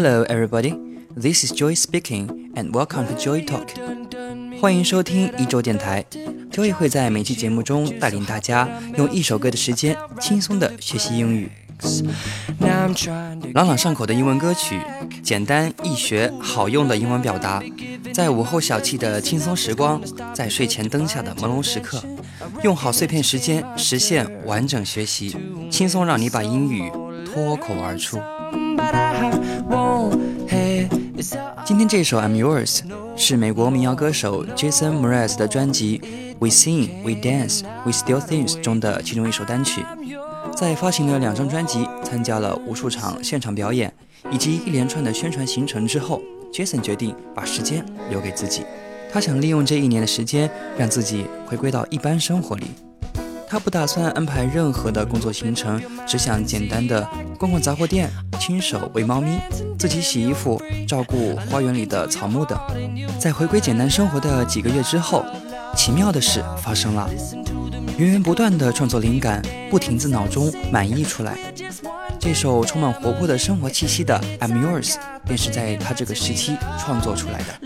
[0.00, 0.78] Hello, everybody.
[1.16, 3.66] This is Joy speaking, and welcome to Joy Talk.
[4.60, 6.04] 欢迎收听一周电台。
[6.52, 11.50] Joy 会在每期节目中带领大家用一首歌的时间，轻松的学习英语。
[13.54, 14.80] 朗朗上口的英文歌曲，
[15.20, 17.60] 简单易学好用的英文表达，
[18.14, 20.00] 在午后小憩的轻松时光，
[20.32, 22.00] 在睡前灯下的朦胧时刻，
[22.62, 25.36] 用好碎片时间实现完整学习，
[25.68, 26.88] 轻松让你把英语
[27.26, 28.20] 脱口而出。
[31.78, 32.78] 今天这首《I'm Yours》
[33.14, 35.96] 是美国民谣歌手 Jason Mraz 的专辑
[36.40, 39.84] 《We Sing, We Dance, We Still Things》中的其中一首单曲。
[40.56, 43.94] 在发行了两张专辑、参加了无数场现场表演
[44.28, 46.20] 以及一连串的宣传行程之后
[46.52, 48.64] ，Jason 决定把时间留给自己。
[49.12, 52.66] 他想利用这一年的时间，让自己回归到一般生活里。
[53.50, 59.40] 他不打算安排任何的工作行程，只想简单的逛逛杂货店，亲手喂猫咪，
[59.78, 62.58] 自己洗衣服，照顾花园里的草木等。
[63.18, 65.24] 在回归简单生活的几个月之后，
[65.74, 67.08] 奇妙的事发生了。
[67.96, 71.36] 源源不断的创作灵感不停自脑中满溢出来，
[72.20, 74.92] 这首充满活泼的生活气息的《I'm Yours》
[75.24, 77.58] 便是在他这个时期创作出来的。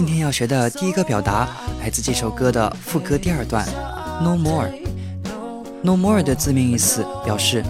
[0.00, 1.46] 今天要学的第一个表达
[1.78, 3.66] 来自这首歌的副歌第二段
[4.22, 4.70] ，No more。
[5.82, 7.62] No more 的字面意思表示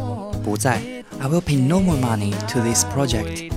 [0.45, 0.81] 不再
[1.19, 3.51] ，I will pay no more money to this project。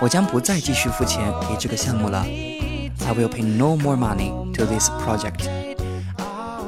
[0.00, 2.20] 我将不再继续付钱给这个项目了。
[2.20, 5.48] I will pay no more money to this project。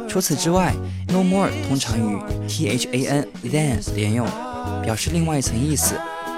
[0.09, 0.75] 除此之外
[1.07, 4.27] ，no more 通常与 t h a n than 连用，
[4.83, 5.95] 表示另外一层意思，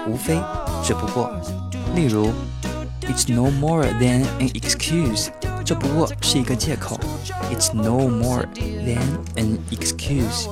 [0.07, 0.39] 无非
[0.85, 1.33] 只不过。
[1.95, 2.31] 例如
[3.09, 5.29] ，It's no more than an excuse，
[5.65, 6.99] 这不过是一个借口。
[7.53, 8.99] It's no more than
[9.37, 10.49] an excuse。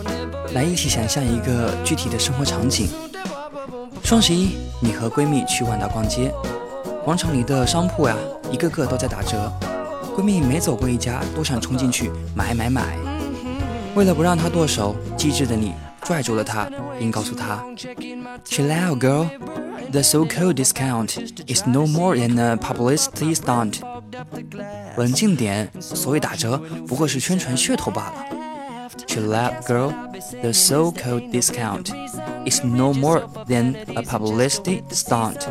[0.55, 2.89] 来一起想象一个具体的生活场景：
[4.03, 6.33] 双十一，你和闺蜜去万达逛街。
[7.05, 8.17] 广场里的商铺呀，
[8.51, 9.53] 一个个都在打折。
[10.17, 12.97] 闺蜜每走过一家，都想冲进去买买买。
[13.95, 15.73] 为了不让她剁手，机智的你
[16.04, 17.62] 拽住了她，并告诉她：“
[18.46, 19.28] Chill out, girl.
[19.92, 21.18] The so-called discount
[21.48, 23.80] is no more than a publicity stunt.”
[24.98, 28.26] 冷静点，所谓打折不过是宣传噱头罢了。
[29.08, 29.94] Chill out, girl.
[30.42, 31.92] The so-called discount
[32.46, 35.46] is no more than a publicity stunt.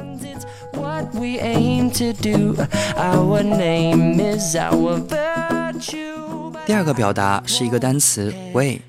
[6.67, 8.81] 第二个表达是一个单词 way。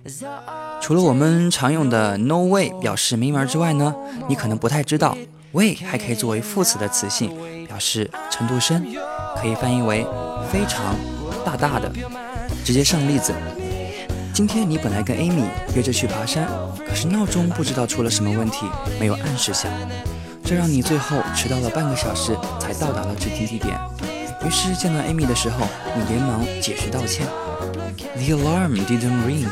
[0.85, 3.95] 除了我们常用的 no way 表示没门之外呢，
[4.29, 5.17] 你可能不太知道
[5.53, 7.31] way 还可以作为副词的词性，
[7.67, 8.85] 表示程度深，
[9.41, 10.07] 可以翻译为
[10.53, 10.95] 非常
[11.43, 11.91] 大大的。
[12.67, 13.33] 直接上例子：
[14.35, 16.47] 今天你本来跟 Amy 约着去爬山，
[16.87, 18.67] 可是闹钟不知道出了什么问题，
[19.01, 19.73] 没有按时响。
[20.45, 23.75] 这让你最后迟到了半个小时才到达了指定地点。
[24.47, 25.67] 于是见到 Amy 的时候，
[25.97, 27.27] 你连忙解释道歉。
[28.17, 29.47] The alarm didn't ring.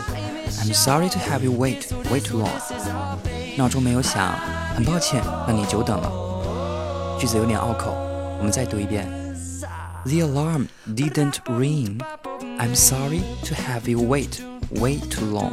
[0.59, 2.49] I'm sorry to have you wait way too long.
[3.57, 4.33] 闹钟没有响，
[4.75, 7.17] 很抱歉让你久等了。
[7.19, 7.91] 句子有点拗口，
[8.37, 9.07] 我们再读一遍。
[10.05, 11.99] The alarm didn't ring.
[12.59, 14.39] I'm sorry to have you wait
[14.79, 15.51] way too long.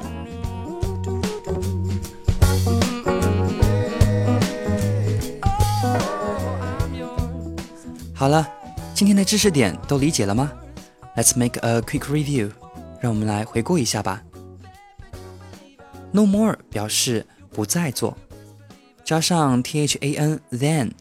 [8.14, 8.46] 好了，
[8.94, 10.52] 今天的知识点都理解了吗？
[11.16, 12.50] Let's make a quick review，
[13.00, 14.22] 让我们来回顾一下吧。
[16.11, 18.17] No more 表示不再做，
[19.03, 20.91] 加上 t h a n then，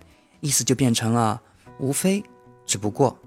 [0.41, 1.41] 意思就变成了
[1.79, 2.23] 无非
[2.67, 3.19] 只不过。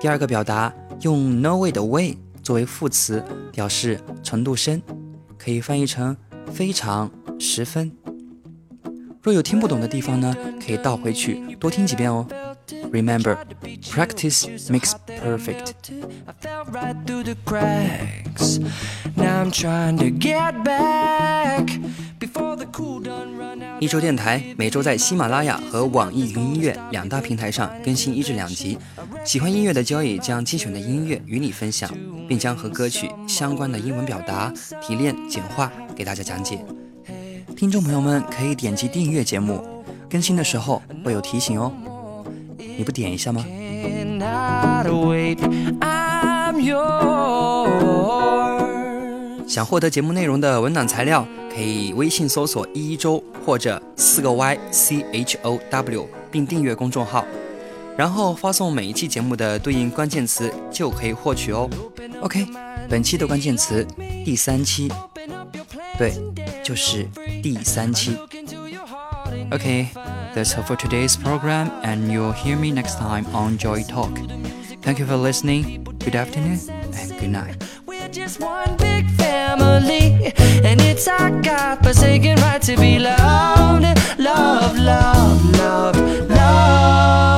[0.00, 3.22] 第二个表达用 no way 的 way 作为副词，
[3.52, 4.80] 表示程度深，
[5.36, 6.16] 可以翻译成
[6.52, 7.90] 非常、十分。
[9.20, 10.34] 若有听不懂的地方呢，
[10.64, 12.26] 可以倒回去多听几遍哦。
[12.92, 13.38] Remember,
[13.90, 15.74] practice makes perfect.
[23.80, 28.76] 一周电台每周在喜马拉雅和网易云音乐两大平台上更新一至两集。
[29.24, 31.90] 喜欢音乐的交易将精选的音乐与你分享，
[32.28, 34.52] 并将和歌曲相关的英文表达
[34.82, 36.64] 提炼简化给大家讲解。
[37.56, 39.64] 听众朋友们可以点击订阅节目，
[40.10, 41.72] 更新的时候会有提醒哦。
[42.78, 43.44] 你不点一下吗？
[49.46, 57.24] 想获得节目内容的文档材料，可以微信搜索“一周”或者四个 Y C H O W，并订阅公众号，
[57.96, 61.68] 然后发送每一期节目的对应关键词，就可以获取哦。
[62.20, 62.46] OK，
[62.88, 63.84] 本期的关键词
[64.24, 64.88] 第三期，
[65.98, 66.12] 对。
[66.62, 67.08] 就是
[67.42, 68.14] 第三期。
[69.50, 69.86] Okay,
[70.38, 74.16] that's all for today's program, and you'll hear me next time on Joy Talk.
[74.82, 75.82] Thank you for listening.
[75.98, 77.56] Good afternoon and good night.
[77.86, 80.32] We're just one big family,
[80.62, 83.82] and it's our God-forsaken right to be loved,
[84.20, 87.37] love, love, love, loved.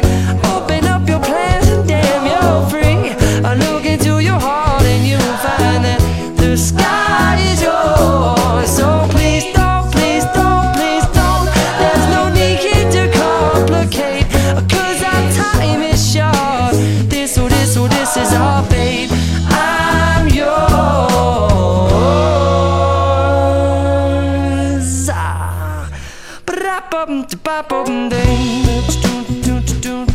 [26.51, 30.10] ba da bum da ba bum ding.